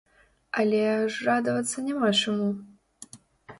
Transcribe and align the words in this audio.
Але 0.63 0.79
ж 0.85 1.13
радавацца 1.29 1.85
няма 1.91 2.09
чаму. 2.23 2.51